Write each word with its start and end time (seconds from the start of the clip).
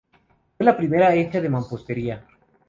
Fue 0.57 0.65
la 0.65 0.75
primera 0.75 1.13
hecha 1.13 1.39
de 1.41 1.47
mampostería. 1.49 2.25